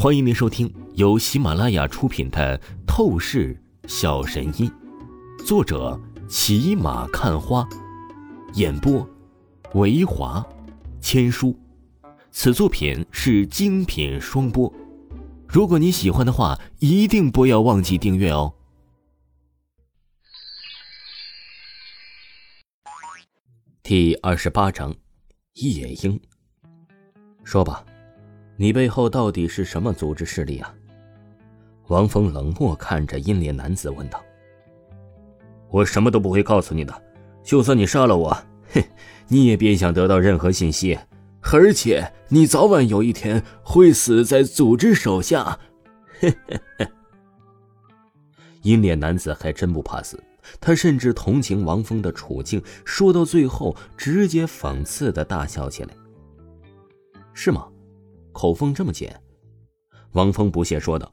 [0.00, 2.56] 欢迎您收听由喜马拉雅出品的
[2.86, 4.70] 《透视小神医》，
[5.44, 7.68] 作者骑马看花，
[8.54, 9.04] 演播
[9.74, 10.46] 维华
[11.00, 11.52] 千书。
[12.30, 14.72] 此作品是精品双播。
[15.48, 18.54] 如果你喜欢的话，一定不要忘记订阅哦。
[23.82, 24.94] 第二十八章，
[25.54, 26.20] 夜莺。
[27.42, 27.84] 说吧。
[28.60, 30.74] 你背后到底是什么组织势力啊？
[31.86, 34.20] 王峰冷漠看着阴脸男子问道
[35.70, 36.92] ：“我什么都不会告诉你的，
[37.44, 38.36] 就算你杀了我，
[38.74, 38.82] 哼，
[39.28, 40.98] 你也别想得到任何信息，
[41.40, 45.56] 而且你早晚有一天会死在组织手下。”
[46.18, 46.88] 嘿嘿嘿。
[48.62, 50.20] 阴脸男子还真不怕死，
[50.60, 55.90] 他甚至同情王峰的处境，说到最后直接讽刺的大笑起来。
[57.32, 57.64] 是吗？
[58.38, 59.10] 口风这么紧，
[60.12, 61.12] 王峰不屑说道：“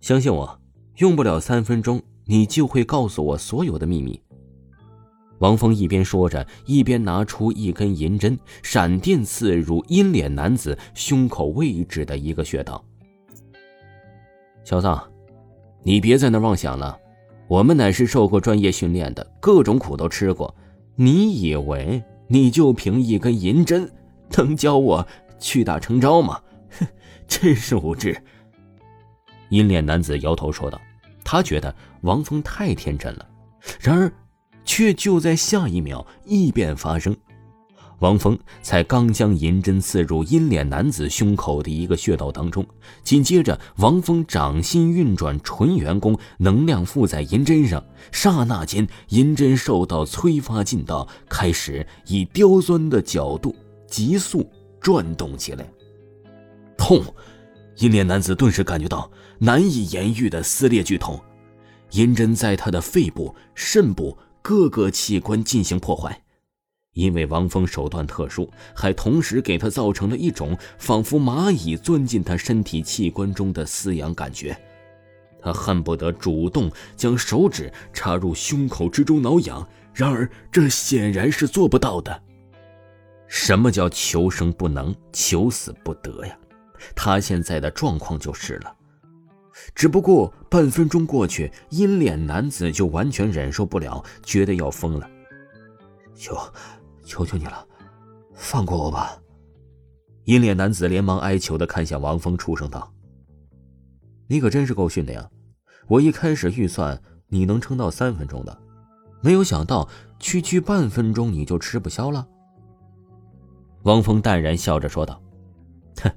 [0.00, 0.58] 相信我，
[0.96, 4.18] 用不了三分钟，你就会告诉我所有的秘密。”
[5.40, 12.82] 王峰一边说着，一边拿出一根银针，闪电刺入阴脸男子胸口位置的一个穴道。
[14.64, 14.88] 小子，
[15.82, 16.98] 你别在那妄想了，
[17.48, 20.56] 我们乃是受过专业训练的，各种苦都吃过。
[20.94, 23.92] 你以为你就凭一根银针
[24.38, 25.06] 能教我？
[25.38, 26.40] 屈打成招嘛，
[26.78, 26.86] 哼，
[27.26, 28.16] 真是无知。
[29.50, 30.80] 阴脸男子摇头说道
[31.24, 33.26] ：“他觉得王峰太天真了。”
[33.80, 34.12] 然而，
[34.64, 37.16] 却就在下一秒，异变发生。
[38.00, 42.66] 王峰才刚将银针刺入阴脸男子胸口的一个穴道当中，
[43.02, 53.56] 紧接着，王峰掌心运转纯元功，能量附在银针上，刹那间，银针受到催发劲道，开始以刁钻的角度
[53.88, 54.46] 急速。
[54.86, 55.68] 转动起来，
[56.78, 57.02] 痛！
[57.78, 61.20] 阴脸男子顿时感觉到难以言喻的撕裂剧痛，
[61.90, 66.22] 银针在他的肺部、肾部各个器官进行破坏。
[66.92, 74.56] 因为王峰手段特殊，还同时给他造成了一种仿佛蚂蚁钻进他身体器官中的撕痒感觉。
[75.42, 82.22] 他恨不得主动将手指插入胸口之中挠痒，然而这显然是做不到的。
[83.28, 86.38] 什么叫求生不能，求死不得呀？
[86.94, 88.74] 他现在的状况就是了。
[89.74, 95.08] 只不过半分钟过去，阴脸男子就完全忍受不了，觉得要疯了。
[96.14, 96.36] 求，
[97.04, 97.66] 求求你了，
[98.34, 99.18] 放过我吧！
[100.24, 102.92] 阴脸男子连忙哀求的看向王峰，出声道
[104.28, 105.28] ：“你可真是够逊的呀！
[105.88, 108.58] 我一开始预算你能撑到三分钟的，
[109.22, 109.88] 没有想到
[110.18, 112.26] 区区半分钟你就吃不消了。”
[113.86, 115.22] 王峰淡然笑着说道
[116.02, 116.10] ：“哼，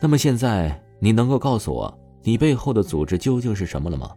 [0.00, 4.10] 那么现在你能够告诉我你背后的组织究竟是什么了吗？”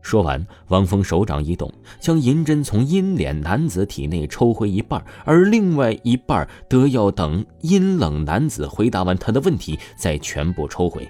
[0.00, 11.02] 说完，王峰手掌一动，将银针从阴脸男子体内抽回一半，而另外一半得要等阴冷男子回答完他的问题再全部抽回。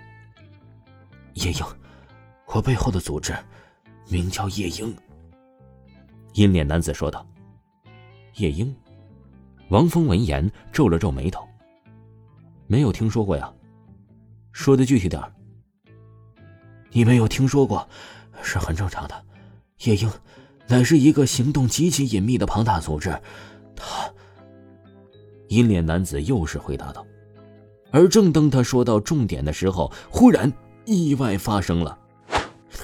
[1.35, 1.67] 夜莺，
[2.47, 3.35] 我背后的组织
[4.09, 4.95] 名叫夜莺。
[6.33, 7.27] 阴脸男子说道
[8.37, 8.75] ：“夜莺。”
[9.73, 11.49] 王峰闻言皱了皱眉头，
[12.67, 13.51] 没有听说过呀，
[14.53, 15.19] 说的具体点
[16.91, 17.89] 你没有听说过，
[18.43, 19.25] 是很正常的。
[19.85, 20.11] 夜莺
[20.69, 23.19] 乃是一个行动极其隐秘的庞大组织，
[23.75, 23.87] 他……
[25.49, 27.03] 阴脸男子又是回答道。
[27.91, 30.53] 而正当他说到重点的时候，忽然
[30.85, 31.99] 意外发生了。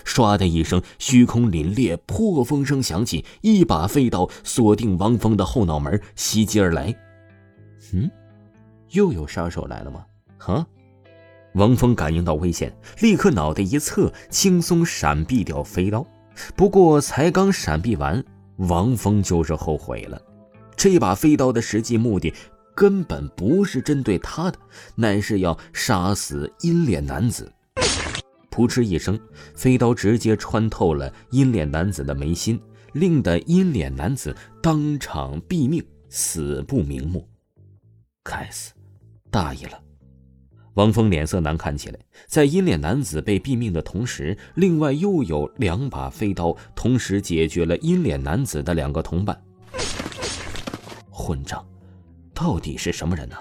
[0.05, 6.95] 唰的一声，虚空凛冽，破风声响起，一把飞刀锁定王峰的后脑门，袭击而来。
[7.93, 8.11] 嗯，
[8.91, 10.05] 又有杀手来了吗？
[10.39, 10.67] 哈！
[11.55, 16.07] 王峰感应到危险，立刻脑袋一侧，轻松闪避掉飞刀。
[16.55, 18.23] 不过才刚闪避完，
[18.59, 20.21] 王峰就是后悔了。
[20.77, 22.33] 这把飞刀的实际目的
[22.77, 24.59] 根本不是针对他的，
[24.95, 27.51] 乃是要杀死阴脸男子。
[28.59, 29.17] 噗嗤一声，
[29.55, 32.61] 飞刀直接穿透了阴脸男子的眉心，
[32.93, 37.25] 令得阴脸男子当场毙命，死不瞑目。
[38.25, 38.73] 该死，
[39.31, 39.81] 大意了！
[40.75, 42.01] 王峰脸色难看起来。
[42.27, 49.41] 在阴脸男子被毙命的同时，另外又有两把飞刀同时解决了阴脸男子的两个同伴。
[51.09, 51.65] 混账，
[52.35, 53.37] 到底是什么人呢？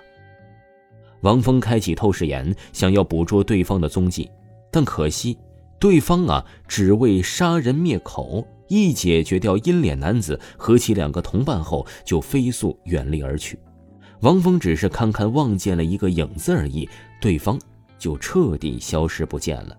[1.21, 4.29] 王峰开启透视眼，想要捕捉对方的踪迹。
[4.71, 5.37] 但可惜，
[5.79, 13.59] 对方啊，只为杀人灭口，一解决掉阴脸男子和其两个同伴后，就飞速远离而去。
[14.21, 16.89] 王峰只是堪堪望见了一个影子而已，
[17.21, 17.59] 对方
[17.99, 19.77] 就彻底消失不见了。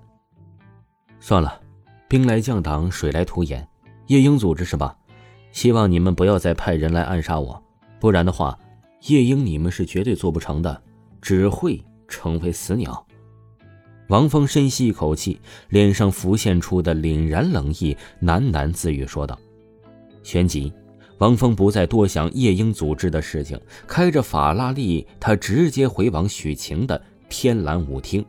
[1.21, 1.61] 算了，
[2.07, 3.67] 兵来将挡，水来土掩，
[4.07, 4.97] 夜鹰组织是吧？
[5.51, 7.61] 希望你们不要再派人来暗杀我，
[7.99, 8.57] 不然的话，
[9.09, 10.81] 夜鹰你们是绝对做不成的，
[11.21, 13.05] 只会成为死鸟。
[14.09, 15.39] 王峰深吸一口气，
[15.69, 19.39] 脸上浮现出的凛然冷意，喃喃自语说道
[20.25, 20.73] ：“旋即。”
[21.19, 28.25] 王峰不再多想夜莺组织的事情，开着法拉利，他直接回往许晴的天蓝舞厅。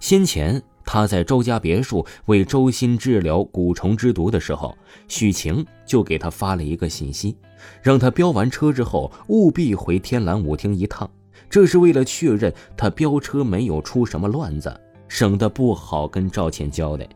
[0.00, 4.76] 先前他在周家别墅为周鑫治疗蛊虫之毒的时候，
[5.06, 7.36] 许晴就给他发了一个信息，
[7.82, 11.08] 让他飙完车之后务必回天蓝舞厅一趟，
[11.48, 17.08] 这是为了确认他飙车没有出什么乱子，省得不好跟赵倩交代。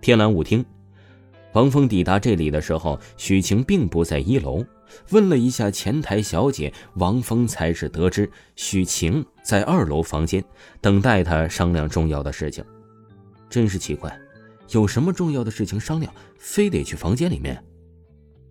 [0.00, 0.64] 天蓝舞厅。
[1.54, 4.64] 王峰抵达这里的时候，许晴并不在一楼。
[5.10, 10.42] 问了一下前台小姐，王峰才是得知许晴在二楼房间
[10.80, 12.64] 等待他商量重要的事情。
[13.50, 14.18] 真是奇怪，
[14.70, 17.62] 有什么重要的事情商量，非得去房间里面？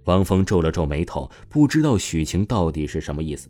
[0.06, 3.50] 王峰皱了皱眉头，不知道许晴到底是什么意思。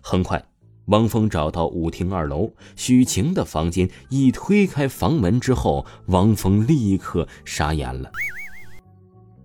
[0.00, 0.44] 很快，
[0.86, 8.10] 王峰找到舞厅二楼许晴的房间，一推开房门之后，王峰立刻傻眼了。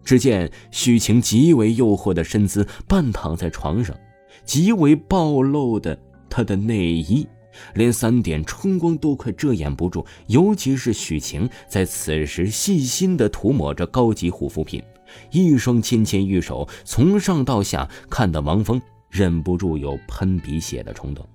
[0.03, 3.95] 只见许晴极为诱惑的身姿半躺在床上，
[4.43, 5.97] 极为暴露的
[6.29, 7.27] 她的内衣，
[7.75, 10.05] 连三点春光都快遮掩不住。
[10.27, 14.83] 尤其是许晴在此时细心的涂抹着高级护肤品，
[15.31, 21.27] 一双纤纤玉手从上到下看得王峰忍不住有喷鼻血的冲动。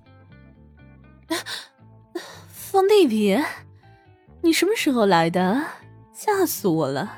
[2.49, 3.39] 风弟弟，
[4.41, 5.63] 你什么时候来的？
[6.11, 7.13] 吓死我了！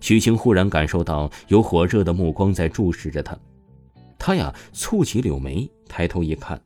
[0.00, 3.36] 许晴忽然感受到有火热的目光在注视着她，
[4.16, 6.60] 她呀蹙起柳眉，抬头一看，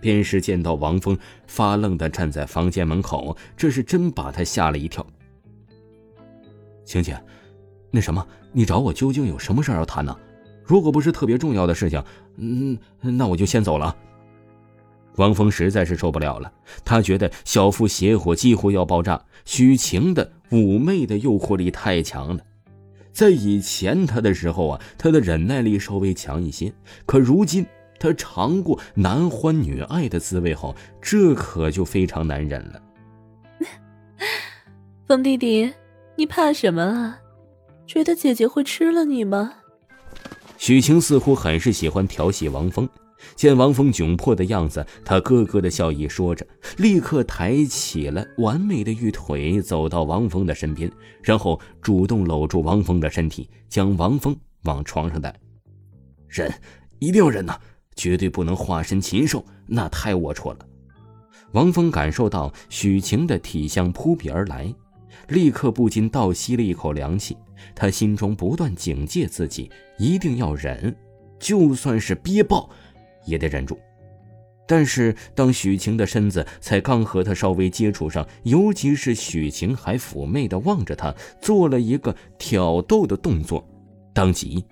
[0.00, 1.18] 便是见到王峰
[1.48, 5.04] 发愣的站在房间门口，这是真把她吓了一跳。
[6.84, 7.20] 晴姐，
[7.90, 10.16] 那什么，你找我究竟有什么事要谈呢？
[10.64, 12.02] 如果不是特别重要的事情，
[12.38, 13.94] 嗯，那我就先走了。
[15.16, 16.52] 王峰实在是受不了了，
[16.84, 22.42] 他觉得小腹邪火几乎要爆炸，许晴的妩媚的诱惑力太强了。
[23.12, 26.72] 在以前他的时候啊，他的忍耐力稍微强一些。
[27.06, 27.64] 可如今
[28.00, 32.82] 他尝过男欢女爱的滋味后，这可就非常难忍了。
[35.06, 35.72] 风弟弟，
[36.16, 37.20] 你怕什么啊？
[37.86, 39.52] 觉得姐姐会吃了你吗？
[40.64, 42.88] 许晴似乎很是喜欢调戏王峰。
[43.36, 46.46] 见王峰窘迫的样子，他咯咯的笑意说着，
[46.78, 50.90] 立刻抬起了完美的玉腿，走到王峰的身边，
[51.22, 55.38] 然后主动搂住王峰的身体，将王峰往床上带。
[56.28, 56.50] 忍，
[56.98, 57.60] 一定要忍呐，
[57.94, 60.66] 绝对不能化身禽兽，那太龌龊了。
[61.52, 64.74] 王峰感受到许晴的体香扑鼻而来，
[65.28, 67.36] 立刻不禁倒吸了一口凉气。
[67.74, 70.94] 他心中不断警戒自己，一定要忍，
[71.38, 72.68] 就算是憋爆。
[73.26, 73.78] 也得忍住，
[74.66, 83.66] 但是当许晴的身子才刚和他稍微接触上，尤其是许晴还妩媚的望着他，做了一个挑逗的动作，
[84.12, 84.62] 当即，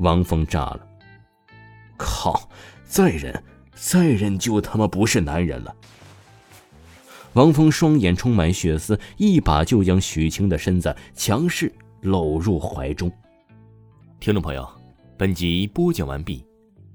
[0.00, 0.86] 王峰炸了。
[1.96, 2.50] 靠！
[2.84, 3.42] 再忍，
[3.74, 5.74] 再忍就他妈不是男人了。
[7.34, 11.72] 王峰双眼充满血丝，一把就将许晴的身子强势
[12.02, 13.10] 搂入怀中。
[14.20, 14.68] 听众朋友，
[15.16, 16.44] 本集播讲完毕，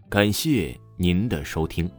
[0.09, 0.77] 感谢。
[1.01, 1.89] 您的收听。